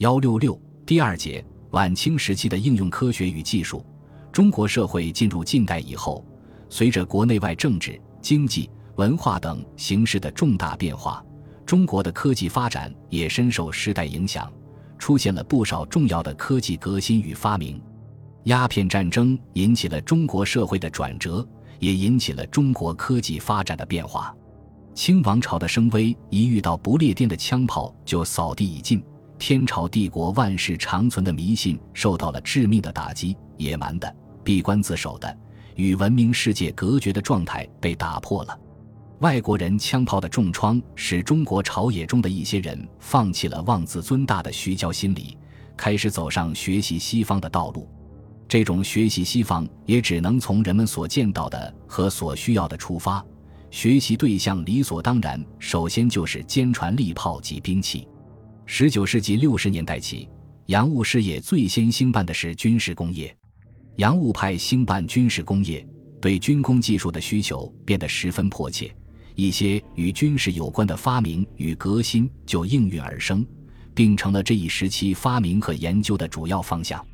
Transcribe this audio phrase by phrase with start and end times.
[0.00, 3.84] 幺六六第二节晚清时期的应用科学与技术。
[4.32, 6.24] 中国社会进入近代以后，
[6.70, 11.22] 随着国内外政治、经济、文化等形势的重大变化，
[11.66, 14.50] 中国的科技发展也深受时代影响，
[14.98, 17.78] 出现了不少重要的科技革新与发明。
[18.44, 21.46] 鸦片战争引起了中国社会的转折，
[21.78, 24.34] 也引起了中国科技发展的变化。
[24.94, 29.02] 清王朝的声威一遇到不列颠的枪炮就扫地已尽，
[29.40, 35.34] 天朝帝国万世长存的迷信受到了致命的打击，野蛮的、闭关自守的、
[35.76, 38.60] 与文明世界隔绝的状态被打破了。
[39.20, 45.38] 外国人枪炮的重创使中国朝野中的一些人放弃了妄自尊大的虚骄心理，
[45.74, 47.88] 开始走上学习西方的道路。
[48.46, 53.24] 这种学习西方也只能从人们所见到的和所需要的出发，
[53.70, 58.06] 学习对象理所当然，首先就是坚船利炮及兵器。
[58.72, 60.28] 十九世纪六十年代起，
[60.66, 63.36] 洋务事业最先兴办的是军事工业，
[63.96, 65.84] 洋务派兴办军事工业，
[66.20, 68.94] 对军工技术的需求变得十分迫切，
[69.34, 73.44] 一些与军事有关的发明与革新就应运而生，
[73.92, 77.04] 并成了这一时期发明和研究的主要方向。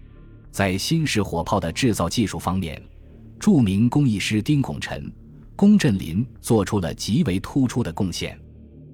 [0.50, 2.80] 在新式火炮的制造技术方面，
[3.40, 5.10] 著名工艺师丁拱辰、
[5.56, 8.38] 龚振林做出了极为突出的贡献。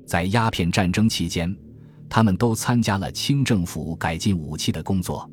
[0.07, 1.55] 在鸦片战争期间，
[2.15, 5.27] 他们都参加了清政府改进武器的工作。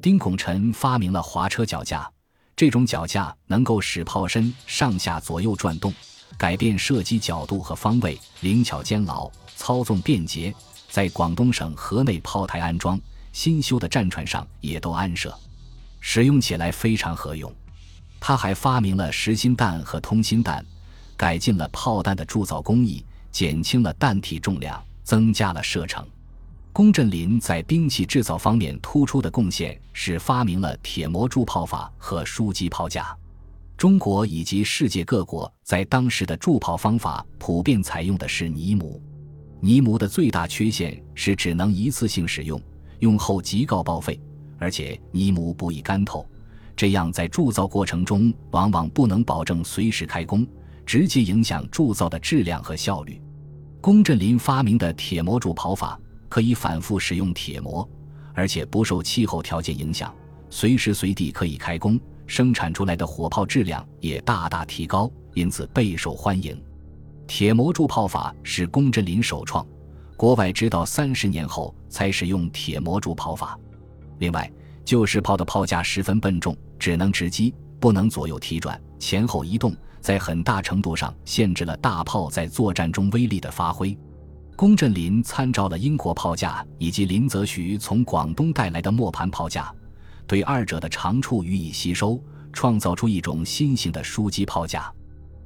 [0.00, 2.10] 丁拱辰发明了滑车脚架，
[2.56, 5.92] 这种脚架能够使炮身上下左右转动，
[6.38, 10.54] 改变射击角度和方位，灵巧坚牢，操纵便捷。
[10.88, 12.98] 在广东省河内炮台安装，
[13.34, 15.38] 新修的战船上也都安设。
[16.00, 17.54] 使用起来非常合用，
[18.18, 20.64] 他还发明了实心弹和通心弹，
[21.18, 26.02] 改进了炮弹的铸造工艺，减轻了弹体重量，增加了射程。
[26.74, 33.16] 龚振林在兵器制造方面突出的贡献是发明了铁模铸炮法和枢机炮架。
[33.76, 39.00] 中国以及世界各国在当时的铸炮方法普遍采用的是泥模，
[39.60, 42.60] 泥模的最大缺陷是只能一次性使用，
[42.98, 44.20] 用后极高报废。
[44.58, 46.26] 而且泥模不易干透，
[46.74, 50.44] 这样在铸造过程中往往不能保证随时开工，
[50.84, 53.22] 直接影响铸造的质量和效率。
[53.80, 56.00] 龚振林发明的铁模铸炮法
[56.34, 57.88] 可以反复使用铁模，
[58.32, 60.12] 而且不受气候条件影响，
[60.50, 61.96] 随时随地可以开工，
[62.26, 66.60] 生产出来的火炮质量也大大提高，因此备受欢迎。
[67.28, 69.64] 铁模铸炮法是龚振林首创，
[70.16, 73.56] 国外直到三十年后才使用铁模铸炮法。
[74.18, 74.50] 另外，
[74.84, 83.96] 旧式炮的炮架十分笨重，只能直击，不能左右提转、前后移动，在很大程度上限制了大炮在作战中威力的发挥。
[84.56, 89.74] 龚振林参照了英国炮架以及林则徐从广东带来的磨盘炮架，
[90.28, 92.22] 对二者的长处予以吸收，
[92.52, 94.92] 创造出一种新型的枢机炮架。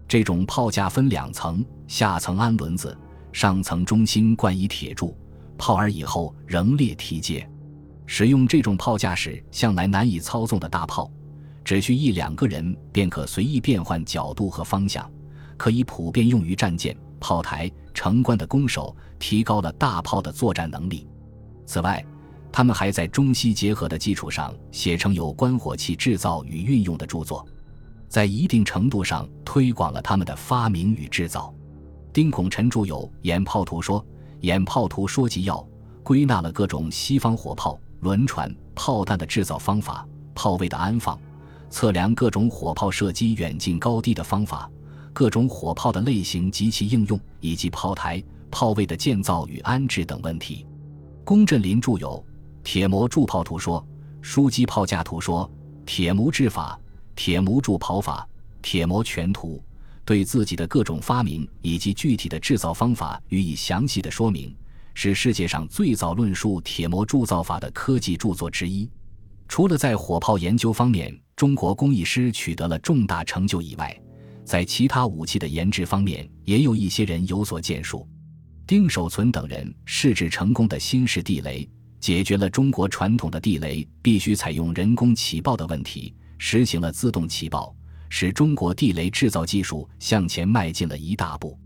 [0.06, 2.96] 这种炮架分两层，下层安轮子，
[3.32, 5.16] 上层中心冠以铁柱，
[5.56, 7.48] 炮耳以后仍列梯阶。
[8.04, 11.10] 使用这种炮架时，向来难以操纵的大炮，
[11.64, 15.10] 只需一两个人便可随意变换角度和方向，
[15.56, 21.06] 可以普遍用于战舰、炮台、城关的攻守，提高了大炮的作战能力。
[21.66, 22.04] 此外，
[22.50, 27.46] 他们还在中西结合的基础上写成有关火器制造与运用的著作，
[28.08, 31.54] 在一定程度上推广了他们的发明与制造。
[32.12, 34.00] 丁孔辰著有《演炮图说》，
[34.40, 35.56] 《演炮图说集要》，
[36.02, 37.78] 归纳了各种西方火炮。
[38.00, 41.18] 轮船、炮弹的制造方法、炮位的安放、
[41.68, 44.70] 测量各种火炮射击远近高低的方法、
[45.12, 50.66] 各种火炮的类型及其应用，以及炮台、炮位的建造与安置等问题。
[51.24, 52.24] 龚振林著有
[52.62, 53.84] 《铁模铸炮图说》
[54.26, 55.44] 《枢机炮架图说》
[55.84, 56.78] 《铁模制法》
[57.14, 58.26] 《铁模铸炮法》
[58.62, 59.56] 《铁模全图》，
[60.04, 64.54] 对自己的各种发明以及具体的制造方法予以详细的说明。
[64.94, 68.88] 是世界上最早论述铁模铸造法的科技著作之一。
[69.46, 73.96] 除了在火炮研究方面，中国工艺师取得了重大成就以外，
[74.48, 78.08] 在其他武器的研制方面，也有一些人有所建树。
[78.66, 81.68] 丁守存等人试制成功的新式地雷，
[82.00, 87.76] 解决了中国传统的地雷必须采用人工起爆的问题，实行了自动起爆，
[88.08, 91.58] 使中国地雷制造技术向前迈进了一大步。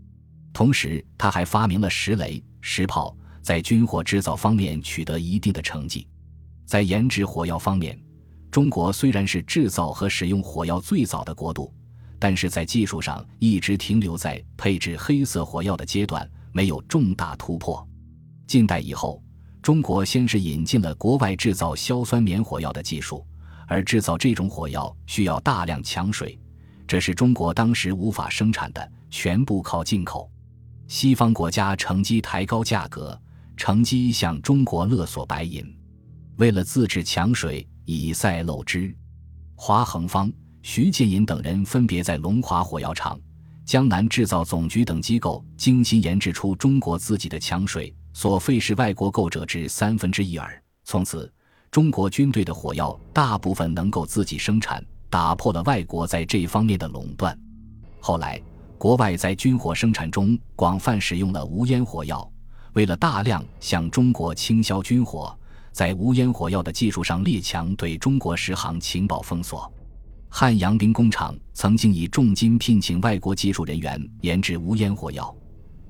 [0.51, 3.15] 同时，他还发明了石雷、石炮。
[3.41, 6.05] 在军火制造方面取得一定的成绩，
[6.65, 7.97] 在研制火药方面，
[8.51, 11.73] 中国虽然是制造和使用火药最早的国度，
[12.23, 17.85] 但是在技术上一直停留在配置黑色火药的阶段，没有重大突破。
[18.47, 19.21] 近代以后，
[19.61, 23.27] 中国先是引进了国外制造硝酸棉火药的技术，
[23.67, 26.39] 而制造这种火药需要大量强水，
[26.87, 30.31] 这是中国当时无法生产的，全部靠进口。
[30.87, 33.21] 西方国家乘机抬高价格，
[33.57, 35.61] 乘机向中国勒索白银。
[36.37, 38.95] 为了自制强水，以塞漏之。
[39.55, 40.31] 华恒方、
[40.63, 43.19] 徐建银等人分别在龙华火药厂、
[43.65, 50.63] 江南制造总局等机构精心研制出中国自己的强水，所费是外国购者之三分之一耳。
[50.85, 51.31] 从此，
[51.69, 57.37] 中国军队的火药大部分能够自己生产，打破了外国在这方面的垄断。
[57.99, 58.41] 后来，
[58.77, 62.25] 国外在军火生产中广泛使用了无烟火药，
[62.71, 65.37] 为了大量向中国倾销军火。
[65.73, 69.69] 在无烟火药的技术上列强对中国实行情报封锁。
[70.35, 75.33] 汉阳兵工厂曾经以重金聘请外国技术人员研制无烟火药，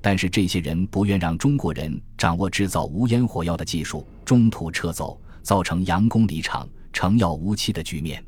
[0.01, 8.21] 但是这些人不愿让中国人掌握制造无烟火药的技术，中途撤走，造成佯攻离场、成药无期的局面。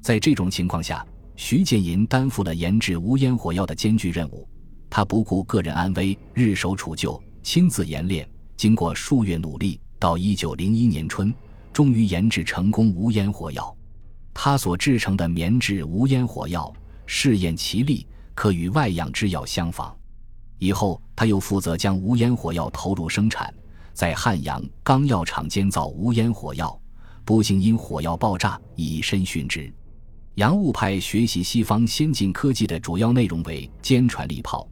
[0.00, 4.48] 在这种情况下，徐建银担负了研制无烟火药的艰巨任务。
[4.88, 8.26] 他不顾个人安危，日守处就，亲自研炼。
[8.56, 9.78] 经过数月努力。
[9.98, 11.30] 到一九零一年春，
[11.70, 13.76] 终于研制成功无烟火药。
[14.32, 16.72] 他所制成的棉质无烟火药
[17.06, 19.96] 试验其力，可与外样之药相仿。
[20.58, 23.52] 以后，他又负责将无烟火药投入生产，
[23.92, 26.78] 在汉阳钢药厂监造无烟火药，
[27.24, 29.72] 不幸因火药爆炸，以身殉职。
[30.36, 34.68] 洋务派学习西方先进科技的主要内容为坚船利炮，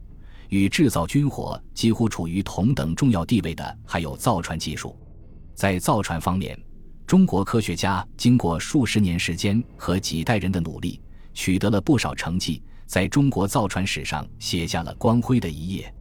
[0.47, 4.97] 与制造军火几乎处于同等重要地位的，还有造船技术。
[5.53, 6.57] 在造船方面，
[7.09, 11.01] 中国科学家经过数十年时间和几代人的努力，
[11.33, 15.91] 取得了不少成绩，在中国造船史上写下了光辉的一页。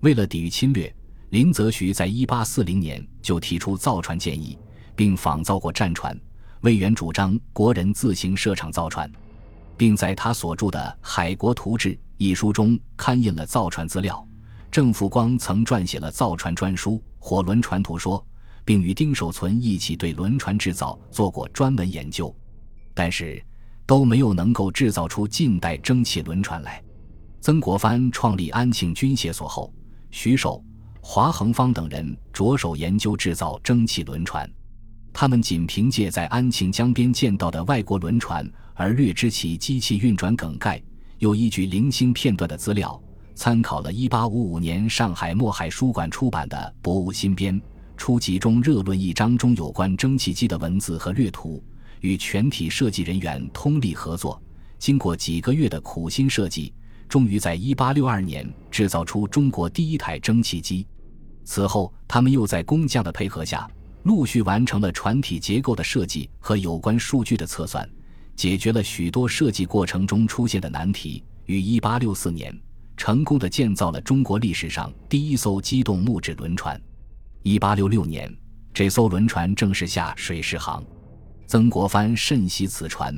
[0.00, 0.90] 为了抵御侵略，
[1.28, 4.58] 林则徐在1840年就提出造船建议，
[4.94, 6.18] 并仿造过战船。
[6.62, 9.12] 魏源主张国人自行设厂造船，
[9.76, 14.26] 并在他所著的《海国图志》一书中刊印了造船资料。
[14.70, 18.18] 郑复光曾撰写了造船专书《火轮船图说》。
[18.66, 22.34] 并与丁守存一起对轮船制造做过专门研究，
[22.92, 23.42] 但是
[23.86, 26.82] 都没有能够制造出近代蒸汽轮船来。
[27.40, 29.72] 曾国藩创立安庆军械所后，
[30.10, 30.62] 徐守、
[31.00, 34.50] 华恒方等人着手研究制造蒸汽轮船。
[35.12, 40.82] 他们仅凭借在安庆江边见到的外国轮船而略知其机器运转梗概，
[41.20, 43.00] 又依据零星片段的资料，
[43.36, 47.54] 参考了1855年上海墨海书馆出版的《博物新编》。
[47.96, 51.62] 初集中热论一章中有关蒸汽机的文字和略图，
[52.00, 54.40] 与全体设计人员通力合作，
[54.78, 56.72] 经过几个月的苦心设计，
[57.08, 60.86] 终于在一八六二年制造出中国第一台蒸汽机。
[61.44, 63.68] 此后，他们又在工匠的配合下，
[64.02, 67.88] 陆续完成了船体结构的设计和有关数据的测算，
[68.36, 71.24] 解决了许多设计过程中出现的难题。
[71.46, 72.56] 于一八六四年，
[72.96, 76.80] 成功的建造了中国历史上第一艘机动木质轮船。
[77.46, 78.28] 一八六六年，
[78.74, 80.84] 这艘轮船正式下水试航。
[81.46, 83.16] 曾国藩甚喜此船，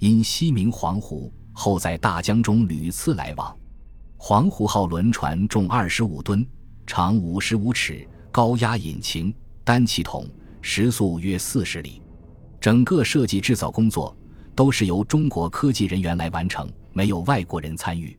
[0.00, 3.56] 因西名黄湖，后在大江中屡次来往。
[4.16, 6.44] 黄湖号轮船重二十五吨，
[6.88, 9.32] 长五十五尺，高压引擎，
[9.62, 10.28] 单气筒，
[10.60, 12.02] 时速约四十里。
[12.60, 14.12] 整个设计制造工作
[14.56, 18.18] 都是由中国科技人员来完成，没有外国人参与。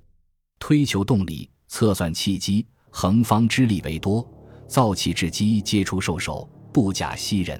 [0.58, 4.26] 推求动力，测算契机，横方之力为多。
[4.70, 7.60] 造气制机皆出授手，不假昔人。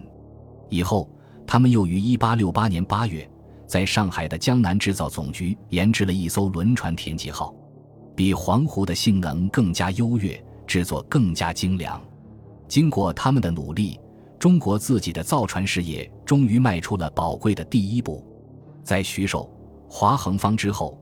[0.70, 1.10] 以后，
[1.48, 3.28] 他们又于1868年8月，
[3.66, 7.52] 在上海的江南制造总局研制了一艘轮船“田忌号”，
[8.16, 12.00] 比黄湖的性能更加优越，制作更加精良。
[12.68, 14.00] 经过他们的努力，
[14.38, 18.24] 中国自己的造船事业终于迈出了宝贵的第一步。
[18.84, 19.52] 在徐寿、
[19.90, 20.96] 华恒方之后，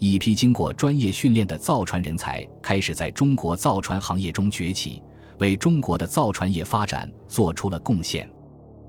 [0.00, 5.00] 一批经过专业训练的造船人才开始在中国造船行业中崛起。
[5.42, 8.30] 为中国的造船业发展做出了贡献，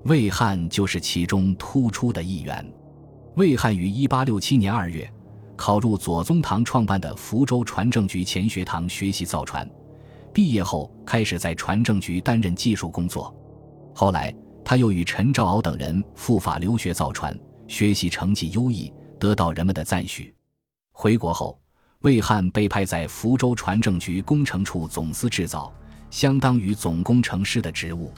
[0.04, 2.64] 魏汉就是其中突出的一员。
[3.38, 5.12] 魏汉于1867年2月
[5.56, 9.68] 考入左宗棠创办的福州船政局钱学堂学习造船，
[10.32, 13.36] 毕业后开始在船政局担任技术工作。
[13.96, 14.32] 后来，
[14.64, 17.36] 他又与陈兆敖等人赴法留学造船，
[17.68, 20.32] 学习成绩优异，得到人们的赞许。
[20.92, 21.60] 回国后，
[22.02, 25.74] 魏汉被派在福州船政局工程处总司制造。
[26.14, 28.14] 相当于总工程师的职务，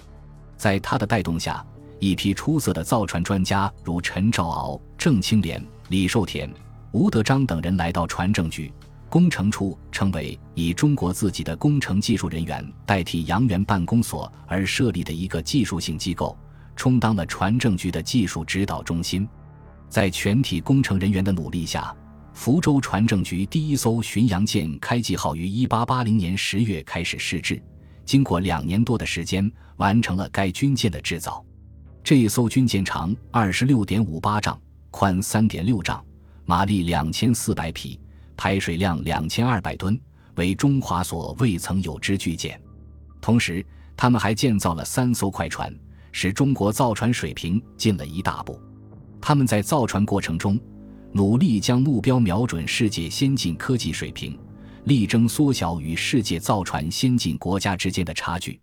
[0.58, 1.66] 在他的带动下，
[1.98, 6.54] 一批出色的造船专家如陈兆骜、郑清廉、李寿田、
[6.92, 8.70] 吴德章等人来到船政局，
[9.08, 16.38] 工程处成为以中国自己的工程技术人员代替洋员办公所而设立的一个技术性机构，
[16.76, 19.26] 充当了船政局的技术指导中心。
[19.88, 21.96] 在全体工程人员的努力下，
[22.34, 27.64] 福州船政局第一艘巡洋舰开济号于1880年10月开始试制，
[28.06, 31.44] 经过两年多的时间，完成了该军舰的制造。
[32.04, 36.06] 这一艘军舰长26.58丈，宽3.6丈，
[36.46, 38.00] 马力2400匹。
[38.38, 39.98] 排水量两千二百吨，
[40.36, 42.62] 为中华所未曾有之巨舰。
[43.22, 45.74] 同时，他们还建造了三艘快船，
[46.12, 48.60] 使中国造船水平进了一大步。
[49.22, 50.60] 他们在造船过程中，
[51.14, 54.38] 努力将目标瞄准世界先进科技水平，
[54.86, 58.60] 力争缩小与世界造船先进国家之间的差距。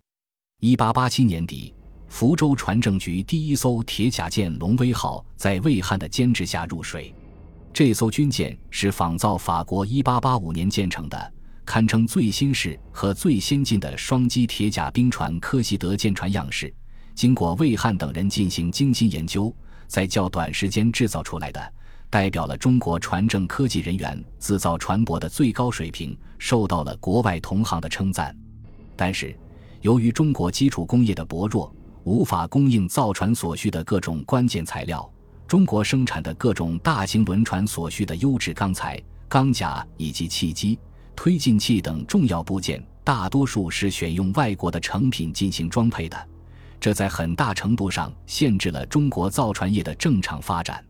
[0.61, 1.75] 一八八七年底，
[2.07, 7.13] 福州船政局第一艘铁甲舰“龙威号”在魏汉的监制下入水。
[7.73, 11.33] 这艘军舰是仿造法国1885年建成的，
[11.65, 16.73] 堪称最新式和最先进的双机铁甲兵船科西德舰船样式。
[17.17, 19.53] 经过魏汉等人进行精心研究，
[19.89, 21.73] 在较短时间制造出来的，
[22.13, 28.37] 代表了中国船政科技人员自造船舶的最高水平，受到了国外同行的称赞。
[28.95, 29.35] 但是，
[29.81, 35.11] 由于中国基础工业的薄弱，无法供应造船所需的各种关键材料。
[35.49, 40.79] 中国生产的各种大型轮船所需的优质钢材、钢甲以及汽机、
[41.17, 46.29] 推进器等重要部件，大多数是选用外国的成品进行装配的，
[46.79, 50.85] 这在很大程度上限制了中国造船业的正常发展。